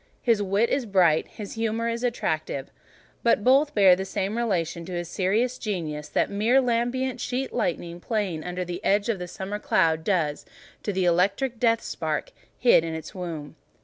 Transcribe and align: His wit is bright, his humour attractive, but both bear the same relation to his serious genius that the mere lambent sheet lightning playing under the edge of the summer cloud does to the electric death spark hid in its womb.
His 0.23 0.41
wit 0.41 0.71
is 0.71 0.87
bright, 0.87 1.27
his 1.27 1.53
humour 1.53 1.87
attractive, 1.87 2.71
but 3.21 3.43
both 3.43 3.75
bear 3.75 3.95
the 3.95 4.03
same 4.03 4.35
relation 4.35 4.83
to 4.85 4.93
his 4.93 5.07
serious 5.07 5.59
genius 5.59 6.09
that 6.09 6.29
the 6.29 6.33
mere 6.33 6.59
lambent 6.59 7.21
sheet 7.21 7.53
lightning 7.53 7.99
playing 7.99 8.43
under 8.43 8.65
the 8.65 8.83
edge 8.83 9.09
of 9.09 9.19
the 9.19 9.27
summer 9.27 9.59
cloud 9.59 10.03
does 10.03 10.43
to 10.81 10.91
the 10.91 11.05
electric 11.05 11.59
death 11.59 11.83
spark 11.83 12.31
hid 12.57 12.83
in 12.83 12.95
its 12.95 13.13
womb. 13.13 13.55